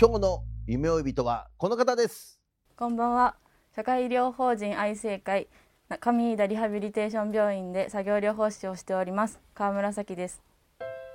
[0.00, 2.40] 今日の夢追い人はこの方です。
[2.74, 3.36] こんばんは。
[3.76, 5.46] 社会医療法人愛生会
[5.90, 10.40] 上飯田リハビリテーション病院で作業療法士をしております川村咲です。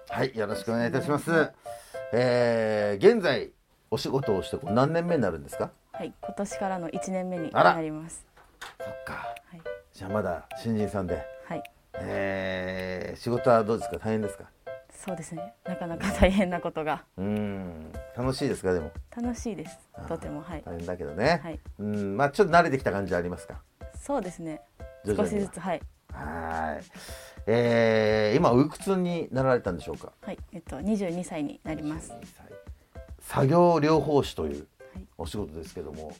[0.07, 1.51] はいよろしくお願いいたします。
[2.13, 3.49] えー、現在
[3.89, 5.71] お仕事をして何年目になるんですか？
[5.91, 8.23] はい、今年からの1年目になります。
[8.79, 9.13] そっか。
[9.13, 9.61] はい、
[9.93, 11.25] じゃあまだ新人さんで。
[11.47, 11.63] はい、
[11.95, 13.97] えー、仕事はどうですか？
[13.97, 14.43] 大変ですか？
[14.91, 15.55] そうですね。
[15.63, 17.03] なかなか大変なことが。
[17.17, 18.91] うーん楽しいですかでも？
[19.15, 19.77] 楽しいです。
[20.07, 20.63] とてもはい。
[20.65, 23.61] 大変だけどね、はいうんまあちょっと慣れてきた感じはありますか？
[23.99, 24.61] そうですね。
[25.05, 25.81] 少しずつはい
[26.13, 26.83] はい。
[27.47, 30.11] えー、今おいくつになられたんでしょうか？
[30.21, 32.11] はいえっと22歳になります。
[32.11, 32.45] 22歳
[33.19, 36.13] 作業療法士というはいお仕事ですけども、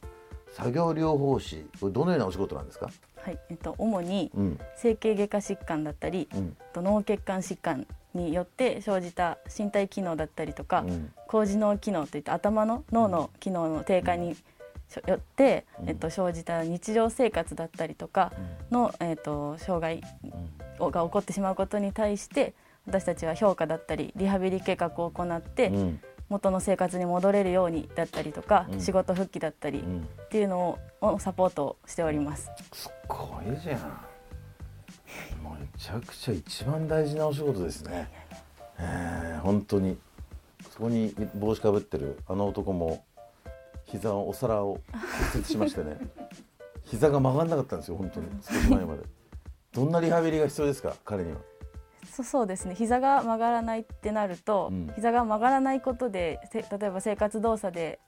[0.54, 2.90] 作業療法士これどのようなお仕事なんですか？
[3.22, 11.12] はいえっと主にうん整形外科疾患だったり、うんあと脳血管疾患によって生じた身体機能だったりとか、うん。
[11.28, 14.36] 高次脳機能といった頭の脳の機能の低下に
[15.08, 18.32] よって、えっと、生じた日常生活だったりとか
[18.72, 20.02] の、えっと、障害
[20.80, 22.54] をが起こってしまうことに対して
[22.88, 26.00] 私たちは評価だったりリハビリ計画を行って、うん。
[26.28, 28.82] 元の生活に戻れるようにだったりとか、うん。
[28.82, 30.08] 仕事復帰だったりうん。
[30.26, 32.50] っていうのををサポートしております。
[32.74, 34.15] すっごいじゃん。
[35.78, 38.10] ちゃくちゃ一番大事なお仕事ですね。
[38.80, 39.98] えー、本当に。
[40.72, 43.06] そこに帽子かぶってるあの男も
[43.86, 45.98] 膝をお皿を骨折しましてね。
[46.84, 48.28] 膝が曲がんなかったんですよ本当に。
[48.42, 49.04] 少し前まで。
[49.72, 51.38] どんなリハビリが必要ですか彼には？
[52.12, 52.76] そそうですね。
[52.76, 54.92] 膝が曲がらないってなると、うん。
[54.96, 58.00] 膝が曲がらないことでせ例えば生活動作で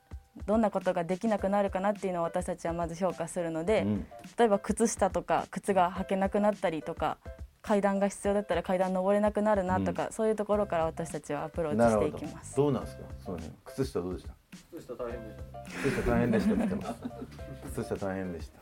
[0.46, 4.06] どんなことができなくなるかなっていうのを私たちはまず評価するので、うん。
[4.38, 7.18] 例えば靴下とか靴が履けなくなったりとか
[7.62, 12.56] 階段が必要だったら階段登れなくなるなとか、そういうところから私たちはアプローチしていきます。
[12.56, 12.68] ど。
[12.68, 13.02] うなんですか？
[13.24, 14.34] その辺靴下どうでした？
[14.78, 15.60] 靴下大変でした。
[15.82, 17.00] 靴下大変でしたって言ってます。
[17.82, 18.58] 靴下大変でした。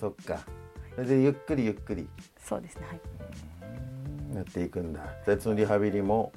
[0.00, 0.38] そっか。
[0.94, 2.08] それでゆっくりゆっくり。
[2.44, 3.00] そうですねはい。
[4.36, 5.00] やっていくんだ。
[5.26, 6.32] でそのリハビリも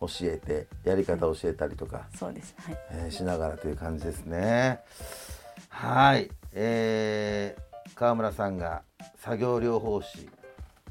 [0.00, 2.78] 教えてやり方を教えたりとか、そうですはい。
[2.90, 4.80] えーしながらという感じですね。
[5.70, 6.30] はい。
[6.52, 8.82] えー、川村さんが
[9.16, 10.28] 作業療法士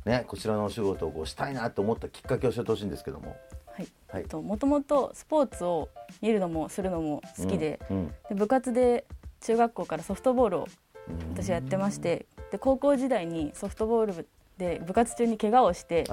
[0.08, 3.38] ねこちらのお仕事をこうしたいなと思ったきっかけを教えてほしいんですけども。
[3.68, 3.88] はい。
[4.08, 4.26] はい。
[4.26, 5.90] ともともとスポーツを
[6.22, 9.06] 見るのもするのも好きで,、うんで部活で
[9.42, 10.68] 中学校からソフトボールを
[11.08, 11.34] うん。
[11.34, 16.06] 私はやってましてで高校時代にソフトボールで部活中に怪我をして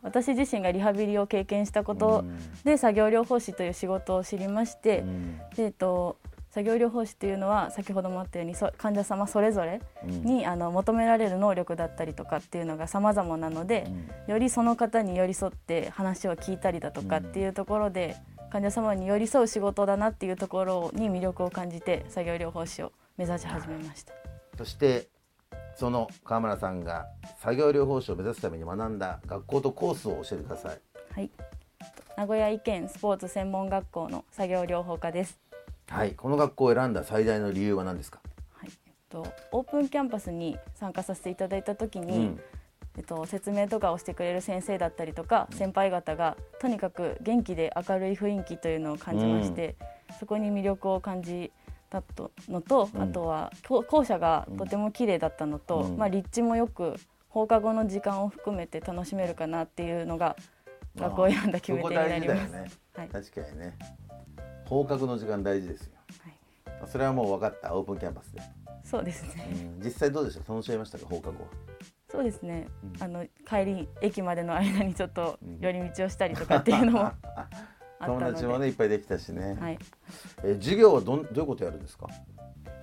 [0.00, 2.38] 私自身がリハビリを経験したことうん。
[2.64, 5.38] で作業療法士という仕事を知りまして、うん。
[5.54, 6.16] でえっと、
[6.50, 10.24] 作業療法士というのは先ほどもあったようにそ患者様それぞれうん。
[10.24, 13.86] にあの求められる能力だったりとかっていうのが様々なので、
[14.26, 18.16] よりその方に寄り添って話を聞いたりだとかっていうところで、
[18.50, 24.12] 患者様に寄り添う仕事だなっていうところに魅力を感じて作業療法士を目指し始めました。
[24.58, 25.08] そして
[25.76, 27.06] その川村さんが
[27.38, 30.80] 作業療法士を目指すために学んだ学校とコースを教えてください。
[31.14, 31.30] はい、
[32.16, 35.49] 名古屋医研スポーツ専門学校の作業療法科です。
[35.90, 36.12] はい。
[36.12, 38.20] この学校を選んだ最大の理由は何ですか？
[38.52, 42.40] はい、えっとオープンキャンパスに参加させていただいた時に、うん。
[42.96, 49.74] えっと説明とかをしてくれる先生だったりとか先輩方がとにかく元気で明るい雰囲気というのを感じまして、
[50.20, 51.52] そこに魅力を感じ
[51.90, 53.02] たとのと、うん。
[53.02, 55.96] あとは校校舎がとても綺麗だったのと、うん。
[55.96, 56.94] まあ、立地もよく
[57.28, 60.36] 放課後の時間を含めて楽しめるかなっていうのが
[60.96, 62.52] 学校を選んだ決め手になります。
[62.52, 63.08] ね、はい。
[63.08, 63.76] 確かにね
[64.70, 65.90] 放課後の時間大事ですよ、
[66.24, 66.30] は
[66.86, 66.88] い。
[66.88, 67.74] それはもう分かった。
[67.76, 68.40] オープンキャンパスで、
[68.84, 69.48] そうですね。
[69.52, 69.84] うん。
[69.84, 70.52] 実際どうでした？
[70.52, 71.06] 楽しめましたか？
[71.06, 71.42] 放課後。
[71.44, 71.50] は
[72.10, 72.68] そうですね。
[72.96, 73.02] うん。
[73.02, 75.58] あの帰り駅までの間にちょっとうん。
[75.60, 77.10] 寄り道をしたりとか っていうのも、
[78.06, 79.78] 友達もねいっぱいできたしね、はい、
[80.44, 82.06] え授業はどんどういうことやるんですか？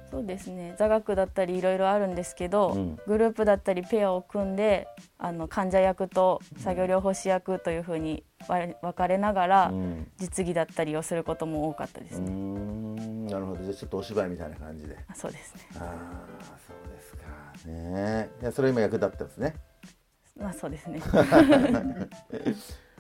[0.09, 0.75] そうですね。
[0.77, 3.00] 座学だったりいろいろあるんですけど、うん。
[3.07, 4.88] グループだったりペアを組んで
[5.18, 10.12] あの患者役と作業療法士役というふうに分かれながら、うん。
[10.18, 13.27] 実技だったりをすることも多かったですね、ん。
[13.27, 13.63] なるほど。
[13.63, 14.98] じゃあちょっとお芝居みたいな感じで。
[15.07, 15.62] あそうですね。
[15.80, 17.69] ああそうですか。
[17.69, 18.30] ね。
[18.42, 19.56] いやそれ今役立ってますね。
[20.39, 21.01] まあそうですね。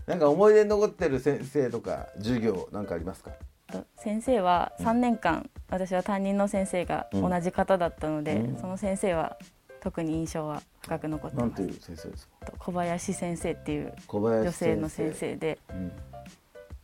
[0.07, 3.31] なんか思い出に残ってる先生とか授業なんかありますか？
[3.71, 8.57] と先生は3年間、私は担任の先生がうん同じ方だったので、うん。
[8.57, 9.37] その先生は
[9.81, 11.45] 特に印象は深く残ってます。
[11.45, 12.45] なんていう先生ですか？
[12.45, 15.91] と小林先生っていう女性の先生でうん。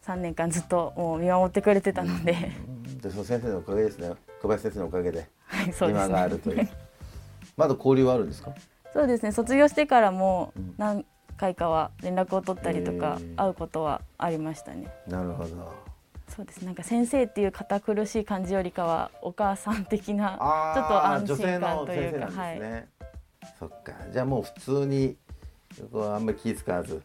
[0.06, 2.51] 3年間ずっともう見守ってくれてたので、
[3.01, 4.12] でその先生のおかげですね。
[4.41, 5.30] 小林先生のおかげで
[5.80, 6.68] 今があるという。
[7.56, 8.51] まだ交流はあるんですか？
[8.91, 9.31] そうですね。
[9.31, 10.74] 卒業してからもうん。
[10.77, 11.06] 何
[11.38, 14.88] 回かは連絡を取ったりとか会うことはありましたね。
[15.07, 15.74] なるほど
[16.35, 20.30] そうですなんか先生っていう堅苦しい感じよりかはお母さん的な
[20.75, 22.59] ちょっと安心感のというか先生なんですはい。
[22.59, 22.88] ね、
[23.59, 23.94] そっか。
[24.12, 25.15] じゃあもう普通に
[25.94, 27.03] あんまり気使わず。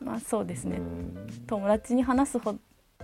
[0.00, 0.78] まあそうですね。
[0.78, 1.44] うん。
[1.46, 2.54] 友達に話すほ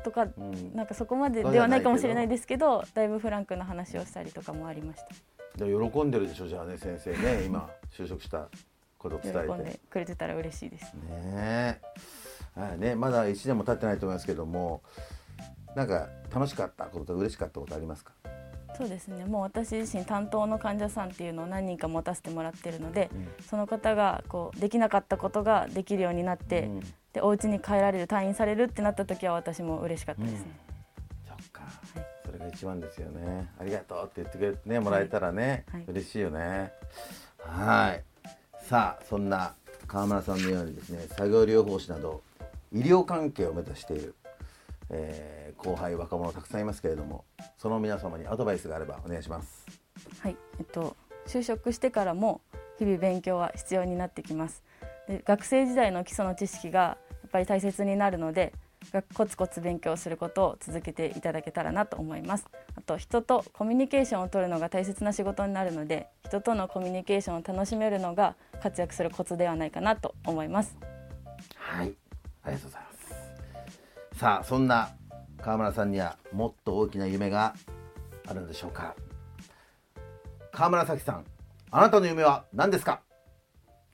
[0.02, 0.74] とかうん。
[0.74, 5.02] なんかそこまでではないかもしれないですけどだいぶフランクな話をしたりとかもありまし
[5.58, 5.64] た。
[5.66, 8.48] で喜んでるでしょじゃあね先生ね今就職した
[8.98, 9.46] ことを伝えて。
[9.46, 10.94] 喜んでくれてたら嬉しいです。
[10.94, 11.80] ね
[12.56, 12.60] え。
[12.60, 12.94] はいね。
[12.94, 14.80] まだ1年も経ってないと思いますけども
[15.76, 18.12] なんか楽しかったことと嬉しかったことありますか？
[18.76, 19.24] そうですね。
[19.24, 23.28] もう私自身担当の患者さんっていうのを何人か持たせてもらってるので、うん。
[23.48, 26.80] その方がこうできなかったことができるようになって、うん。
[27.12, 30.58] でお家に帰られる退院されるってなった時は私も嬉しかったですね、
[31.28, 31.62] そっか、
[32.26, 33.48] それが一番ですよね。
[33.60, 35.84] ありがとうって言ってくれてねもらえたらね、はい。
[35.86, 36.72] 嬉しいよね。
[37.38, 38.02] はい。
[38.64, 39.54] さあそんな
[39.86, 42.22] 川村さんのようにですね作業療法士など
[42.72, 44.16] 医療関係を目指している、
[44.90, 47.24] えー後輩若者たくさんいますけれども
[47.56, 49.64] その皆様にアドバイスがあればお願いします。
[50.20, 50.96] はいえっと
[51.26, 52.42] 就職してからも
[52.78, 54.62] 日々勉強は必要になってきます。
[55.08, 56.96] で学生時代の基礎の知識がや
[57.28, 58.52] っぱり大切になるので
[58.92, 62.46] がコツコツ勉強することを続けていただけたらなと思います。
[62.76, 70.76] あと人とコミュニケーションを取るのが大切な仕事になるので人とのコミュニケーションを楽しめるのが活躍するコツではないかなと思います。
[71.56, 71.94] はい
[72.42, 72.93] ありがとうございます
[74.14, 74.90] さあそんな
[75.42, 77.54] 川村さんにはもっと大きな夢が
[78.26, 78.94] あるのでしょうか。
[80.52, 81.24] 川村咲さん
[81.70, 83.00] あなたの夢は何ですか？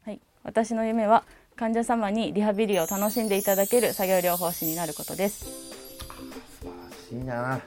[0.04, 1.24] はい、私の夢は
[1.56, 5.46] 患者様にリハビリを楽しんでいただける作業療法士になることです。
[5.46, 5.50] 素
[6.60, 7.60] 晴らしいな。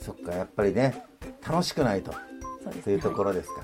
[0.00, 1.02] そっかやっぱりね
[1.46, 2.12] 楽しくないと
[2.62, 3.62] そうですというところですか、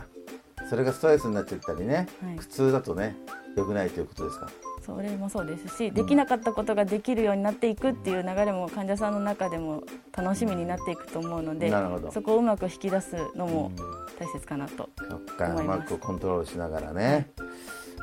[0.69, 2.36] それがストレスになっちゃったりね、はい。
[2.36, 3.14] 苦痛だとね
[3.56, 4.50] 良くないということですか
[4.86, 9.82] それもそうですしできなかったことができるようになっていくっていう流れも患者さんの中でも
[10.16, 11.72] 楽しみになっていくと思うので
[12.12, 13.72] そこをうまく引き出すのも
[14.18, 14.88] 大切かなと、
[15.38, 15.92] 思います。
[15.92, 17.30] まくコントロールしながらね。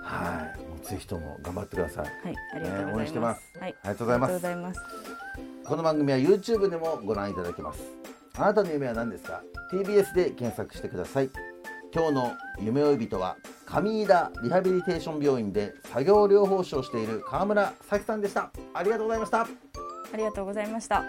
[0.04, 0.60] はい。
[0.60, 2.06] もうぜひとも頑張ってください。
[2.06, 3.22] はい、ありがとうございま。
[3.22, 3.52] ます。
[3.52, 3.58] す。
[3.58, 3.68] は
[4.58, 4.80] ます。
[5.66, 7.82] この番組は YouTube でもご覧いただけます。
[8.36, 11.30] あなたの夢は何ですか？TBS で検索してください
[11.96, 13.38] 今日の夢追い人は
[13.68, 18.52] 上井田リハビリテーション病院で作業療法士をしている川村咲さんでした。
[18.74, 19.42] ありがとうございました。
[19.42, 19.48] あ
[20.18, 21.04] りがとうございました。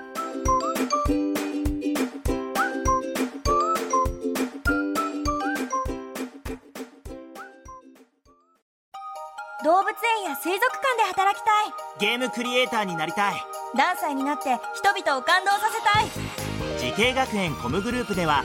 [9.64, 9.88] 動物
[10.19, 11.72] 園や水族館で働きたい。
[11.98, 13.34] ゲームクリエイターになりたい。
[13.74, 16.34] ダンサーになって人々を感動させたい。
[16.79, 18.44] 滋慶学園 COMグループでは